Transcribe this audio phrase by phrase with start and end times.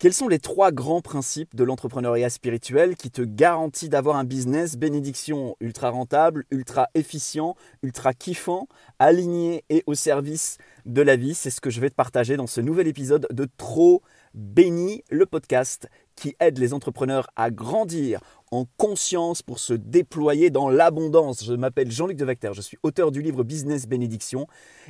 [0.00, 4.78] Quels sont les trois grands principes de l'entrepreneuriat spirituel qui te garantissent d'avoir un business
[4.78, 8.66] bénédiction ultra rentable, ultra efficient, ultra kiffant,
[8.98, 11.34] aligné et au service de la vie?
[11.34, 14.00] C'est ce que je vais te partager dans ce nouvel épisode de Trop
[14.32, 15.90] Béni, le podcast
[16.20, 21.42] qui aide les entrepreneurs à grandir en conscience pour se déployer dans l'abondance.
[21.44, 24.46] Je m'appelle Jean-Luc Devecter, je suis auteur du livre Business Bénédiction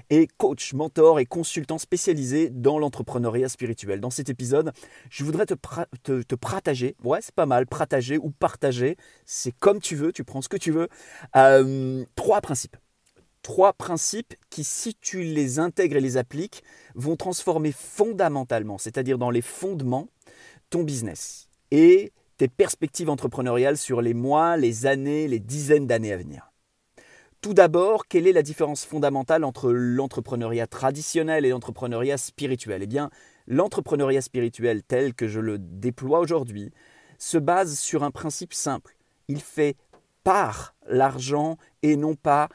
[0.08, 4.00] et coach, mentor et consultant spécialisé dans l'entrepreneuriat spirituel.
[4.00, 4.72] Dans cet épisode,
[5.08, 5.54] je voudrais te,
[6.22, 10.42] te, partager, ouais c'est pas mal, partager ou partager, c'est comme tu veux, tu prends
[10.42, 10.88] ce que tu veux,
[11.36, 12.76] euh, trois principes
[13.42, 16.62] trois principes qui, si tu les intègres et les appliques,
[16.94, 20.08] vont transformer fondamentalement, c'est-à-dire dans les fondements,
[20.70, 26.16] ton business et tes perspectives entrepreneuriales sur les mois, les années, les dizaines d'années à
[26.16, 26.50] venir.
[27.40, 32.82] Tout d'abord, quelle est la différence fondamentale entre l'entrepreneuriat traditionnel et l'entrepreneuriat spirituel?
[32.82, 33.10] Eh bien,
[33.46, 36.70] l'entrepreneuriat spirituel tel que je le déploie aujourd'hui
[37.18, 38.96] se base sur un principe simple.
[39.28, 39.76] Il fait
[40.22, 42.48] par l'argent et non pas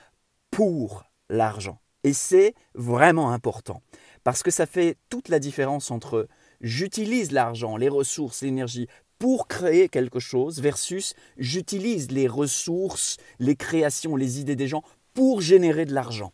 [0.56, 1.82] pour l'argent.
[2.06, 3.82] Et c'est vraiment important
[4.24, 6.30] parce que ça fait toute la différence entre
[6.62, 8.88] j'utilise l'argent, les ressources, l'énergie
[9.20, 14.84] pour créer quelque chose versus j'utilise les ressources, les créations, les idées des gens
[15.14, 16.32] pour générer de l'argent.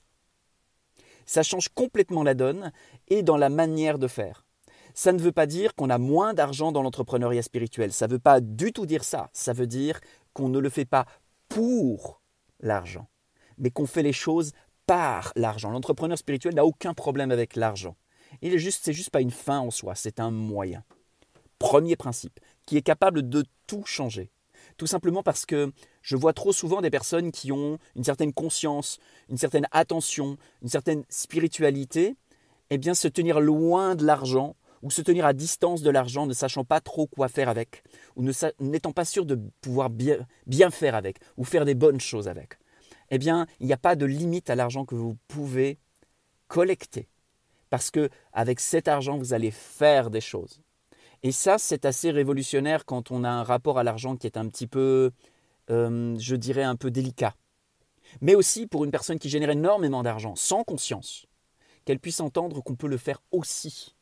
[1.25, 2.71] Ça change complètement la donne
[3.07, 4.45] et dans la manière de faire.
[4.93, 7.91] Ça ne veut pas dire qu'on a moins d'argent dans l'entrepreneuriat spirituel.
[7.91, 9.31] Ça ne veut pas du tout dire ça.
[9.33, 9.99] Ça veut dire
[10.33, 11.07] qu'on ne le fait pas
[11.49, 12.21] pour
[12.59, 13.07] l'argent,
[13.61, 14.51] mais qu'on fait les choses
[14.85, 15.69] par l'argent.
[15.69, 17.95] L'entrepreneur spirituel n'a aucun problème avec l'argent.
[18.41, 20.83] Il est juste, c'est juste pas une fin en soi, c'est un moyen.
[21.59, 24.31] Premier principe, qui est capable de tout changer.
[24.77, 28.99] Tout simplement parce que je vois trop souvent des personnes qui ont une certaine conscience,
[29.29, 32.15] une certaine attention, une certaine spiritualité,
[32.69, 36.33] eh bien se tenir loin de l'argent ou se tenir à distance de l'argent, ne
[36.33, 37.83] sachant pas trop quoi faire avec,
[38.15, 38.23] ou
[38.59, 42.57] n'étant pas sûr de pouvoir bien, bien faire avec, ou faire des bonnes choses avec.
[43.11, 45.77] Eh bien, il n'y a pas de limite à l'argent que vous pouvez
[46.47, 47.07] collecter.
[47.69, 50.61] Parce que avec cet argent, vous allez faire des choses.
[51.21, 54.47] Et ça, c'est assez révolutionnaire quand on a un rapport à l'argent qui est un
[54.47, 55.11] petit peu,
[55.69, 57.35] euh, je dirais, un peu délicat.
[58.21, 61.27] Mais aussi pour une personne qui génère énormément d'argent, sans conscience,
[61.85, 63.95] qu'elle puisse entendre qu'on peut le faire aussi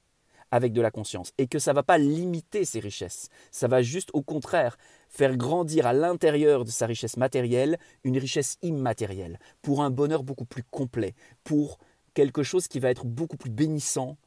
[0.52, 3.30] avec de la conscience et que ça ne va pas limiter ses richesses.
[3.52, 4.78] Ça va juste au contraire
[5.10, 10.46] faire grandir à l'intérieur de sa richesse matérielle une richesse immatérielle pour un bonheur beaucoup
[10.46, 11.80] plus complet, pour
[12.14, 14.18] quelque chose qui va être beaucoup plus bénissant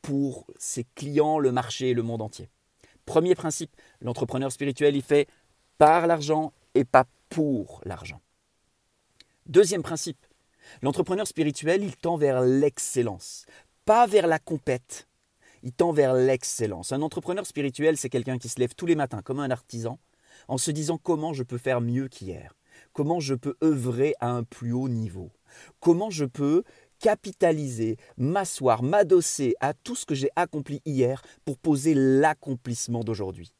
[0.00, 2.48] pour ses clients, le marché et le monde entier.
[3.06, 5.28] Premier principe, l'entrepreneur spirituel, il fait
[5.78, 8.20] par l'argent et pas pour l'argent.
[9.46, 10.24] Deuxième principe,
[10.82, 13.46] l'entrepreneur spirituel, il tend vers l'excellence,
[13.84, 15.08] pas vers la compète.
[15.62, 16.92] Il tend vers l'excellence.
[16.92, 19.98] Un entrepreneur spirituel, c'est quelqu'un qui se lève tous les matins comme un artisan
[20.48, 22.54] en se disant comment je peux faire mieux qu'hier,
[22.92, 25.30] comment je peux œuvrer à un plus haut niveau,
[25.80, 26.64] comment je peux
[26.98, 33.52] capitaliser, m'asseoir, m'adosser à tout ce que j'ai accompli hier pour poser l'accomplissement d'aujourd'hui.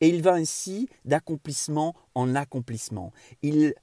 [0.00, 3.12] Et il va ainsi d'accomplissement en accomplissement.
[3.42, 3.74] Il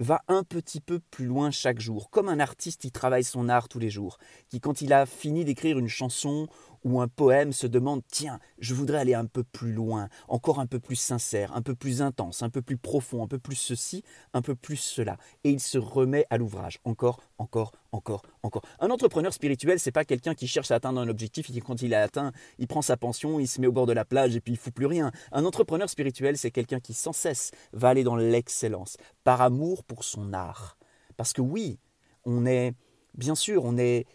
[0.00, 3.68] va un petit peu plus loin chaque jour, comme un artiste qui travaille son art
[3.68, 6.48] tous les jours, qui quand il a fini d'écrire une chanson
[6.84, 10.66] ou un poème se demande tiens, je voudrais aller un peu plus loin, encore un
[10.66, 14.04] peu plus sincère, un peu plus intense, un peu plus profond, un peu plus ceci,
[14.32, 15.16] un peu plus cela.
[15.44, 18.62] Et il se remet à l'ouvrage, encore, encore, encore, encore.
[18.80, 21.94] Un entrepreneur spirituel, c'est pas quelqu'un qui cherche à atteindre un objectif et quand il
[21.94, 24.40] a atteint, il prend sa pension, il se met au bord de la plage et
[24.40, 25.10] puis il fout plus rien.
[25.32, 30.04] Un entrepreneur spirituel, c'est quelqu'un qui sans cesse va aller dans l'excellence, par amour pour
[30.04, 30.76] son art.
[31.16, 31.78] Parce que oui,
[32.24, 32.74] on est,
[33.14, 34.06] bien sûr, on est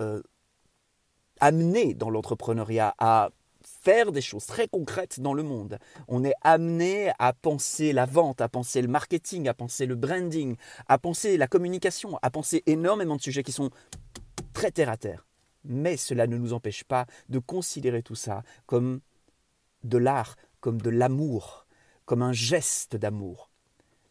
[0.00, 0.22] euh,
[1.40, 3.30] amené dans l'entrepreneuriat à
[3.62, 5.78] faire des choses très concrètes dans le monde.
[6.08, 10.56] On est amené à penser la vente, à penser le marketing, à penser le branding,
[10.88, 13.70] à penser la communication, à penser énormément de sujets qui sont
[14.52, 15.26] très terre à terre.
[15.64, 19.00] Mais cela ne nous empêche pas de considérer tout ça comme
[19.84, 21.66] de l'art, comme de l'amour,
[22.04, 23.50] comme un geste d'amour.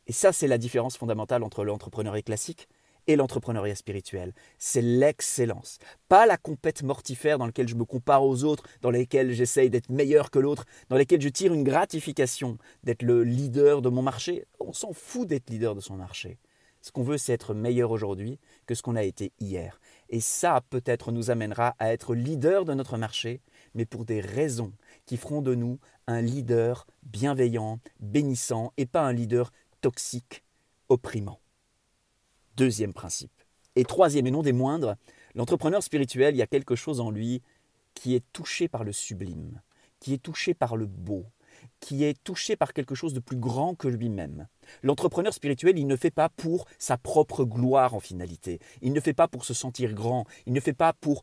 [0.08, 2.70] Et ça, c'est la différence fondamentale entre l'entrepreneuriat classique
[3.08, 4.34] et l'entrepreneuriat spirituel.
[4.58, 5.80] C'est l'excellence.
[6.10, 9.90] Pas la compète mortifère dans laquelle je me compare aux autres, dans laquelle j'essaye d'être
[9.90, 14.46] meilleur que l'autre, dans laquelle je tire une gratification d'être le leader de mon marché.
[14.60, 16.38] On s'en fout d'être leader de son marché.
[16.82, 19.80] Ce qu'on veut, c'est être meilleur aujourd'hui que ce qu'on a été hier.
[20.10, 23.42] Et ça, peut-être, nous amènera à être leader de notre marché,
[23.74, 24.72] mais pour des raisons
[25.06, 29.52] qui feront de nous un leader bienveillant, bénissant, et pas un leader
[29.82, 30.46] toxique,
[30.88, 31.40] opprimant.
[32.58, 33.44] Deuxième principe.
[33.76, 34.96] Et troisième et non des moindres,
[35.36, 37.44] l'entrepreneur spirituel, il y a quelque chose en lui
[37.94, 39.62] qui est touché par le sublime,
[40.00, 41.28] qui est touché par le beau,
[41.80, 44.48] qui est touché par quelque chose de plus grand que lui-même.
[44.82, 48.58] L'entrepreneur spirituel, il ne fait pas pour sa propre gloire en finalité.
[48.82, 50.26] Il ne fait pas pour se sentir grand.
[50.48, 51.22] Il ne fait pas pour,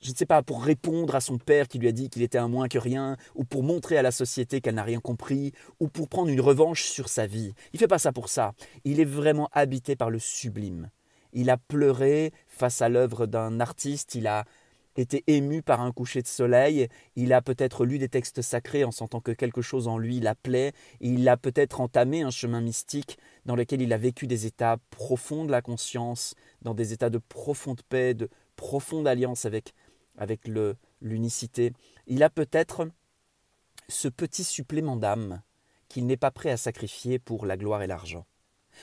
[0.00, 2.38] je ne sais pas, pour répondre à son père qui lui a dit qu'il était
[2.38, 5.88] un moins que rien, ou pour montrer à la société qu'elle n'a rien compris, ou
[5.88, 7.52] pour prendre une revanche sur sa vie.
[7.72, 8.52] Il ne fait pas ça pour ça.
[8.84, 10.90] Il est vraiment habité par le sublime.
[11.32, 14.44] Il a pleuré face à l'œuvre d'un artiste, il a
[14.96, 18.90] été ému par un coucher de soleil, il a peut-être lu des textes sacrés en
[18.90, 23.54] sentant que quelque chose en lui l'appelait, il a peut-être entamé un chemin mystique dans
[23.54, 27.82] lequel il a vécu des états profonds de la conscience, dans des états de profonde
[27.88, 29.74] paix, de profonde alliance avec,
[30.20, 30.48] avec
[31.00, 31.72] l'unicité.
[32.06, 32.88] Il a peut-être
[33.88, 35.42] ce petit supplément d'âme
[35.88, 38.24] qu'il n'est pas prêt à sacrifier pour la gloire et l'argent.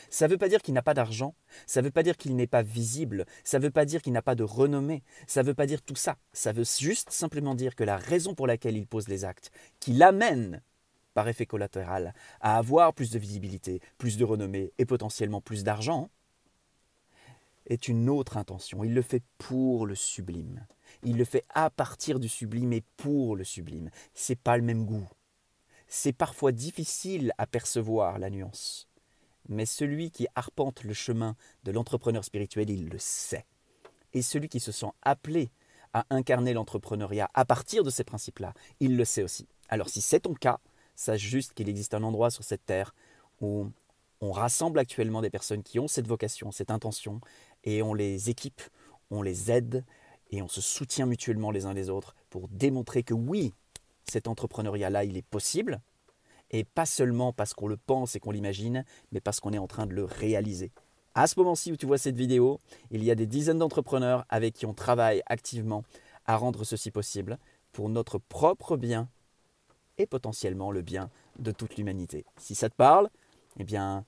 [0.09, 1.33] Ça ne veut pas dire qu'il n'a pas d'argent,
[1.65, 4.11] ça ne veut pas dire qu'il n'est pas visible, ça ne veut pas dire qu'il
[4.11, 6.17] n'a pas de renommée, ça ne veut pas dire tout ça.
[6.33, 9.49] Ça veut juste simplement dire que la raison pour laquelle il pose les actes,
[9.79, 10.61] qui l'amène
[11.13, 16.09] par effet collatéral à avoir plus de visibilité, plus de renommée et potentiellement plus d'argent,
[17.65, 18.83] est une autre intention.
[18.83, 20.65] Il le fait pour le sublime.
[21.03, 23.89] Il le fait à partir du sublime et pour le sublime.
[24.13, 25.07] C'est pas le même goût.
[25.87, 28.87] C'est parfois difficile à percevoir la nuance
[29.49, 33.45] mais celui qui arpente le chemin de l'entrepreneur spirituel, il le sait.
[34.13, 35.51] Et celui qui se sent appelé
[35.93, 39.47] à incarner l'entrepreneuriat à partir de ces principes-là, il le sait aussi.
[39.69, 40.59] Alors si c'est ton cas,
[40.95, 42.93] sache juste qu'il existe un endroit sur cette terre
[43.41, 43.67] où
[44.19, 47.21] on rassemble actuellement des personnes qui ont cette vocation, cette intention,
[47.63, 48.61] et on les équipe,
[49.11, 49.85] on les aide,
[50.31, 53.53] et on se soutient mutuellement les uns les autres pour démontrer que oui,
[54.09, 55.81] cet entrepreneuriat-là, il est possible,
[56.51, 59.67] et pas seulement parce qu'on le pense et qu'on l'imagine, mais parce qu'on est en
[59.67, 60.71] train de le réaliser.
[61.15, 62.59] À ce moment-ci où tu vois cette vidéo,
[62.91, 65.83] il y a des dizaines d'entrepreneurs avec qui on travaille activement
[66.25, 67.37] à rendre ceci possible
[67.71, 69.09] pour notre propre bien
[69.97, 71.09] et potentiellement le bien
[71.39, 72.25] de toute l'humanité.
[72.37, 73.09] Si ça te parle,
[73.59, 74.05] eh bien,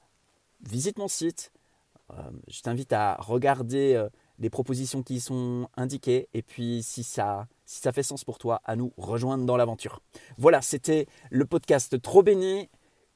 [0.61, 1.51] visite mon site.
[2.11, 7.03] Euh, je t'invite à regarder euh, les propositions qui y sont indiquées et puis si
[7.03, 10.01] ça si ça fait sens pour toi, à nous rejoindre dans l'aventure.
[10.39, 12.67] Voilà, c'était le podcast Trop béni.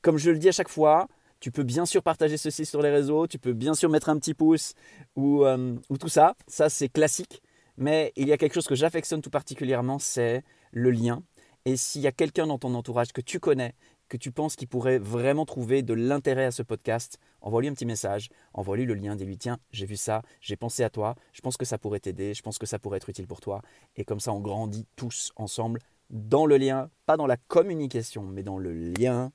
[0.03, 1.07] Comme je le dis à chaque fois,
[1.39, 4.17] tu peux bien sûr partager ceci sur les réseaux, tu peux bien sûr mettre un
[4.19, 4.75] petit pouce
[5.15, 7.41] ou, euh, ou tout ça, ça c'est classique.
[7.77, 11.23] Mais il y a quelque chose que j'affectionne tout particulièrement, c'est le lien.
[11.65, 13.73] Et s'il y a quelqu'un dans ton entourage que tu connais
[14.17, 18.29] tu penses qu'il pourrait vraiment trouver de l'intérêt à ce podcast, envoie-lui un petit message,
[18.53, 21.65] envoie-lui le lien, dis-lui tiens, j'ai vu ça, j'ai pensé à toi, je pense que
[21.65, 23.61] ça pourrait t'aider, je pense que ça pourrait être utile pour toi.
[23.95, 25.79] Et comme ça, on grandit tous ensemble
[26.09, 29.31] dans le lien, pas dans la communication, mais dans le lien.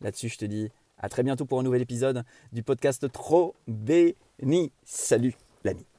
[0.00, 4.72] Là-dessus, je te dis à très bientôt pour un nouvel épisode du podcast Trop béni.
[4.84, 5.34] Salut
[5.64, 5.89] l'ami.